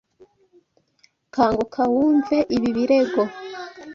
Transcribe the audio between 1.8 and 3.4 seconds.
wumve ibi birego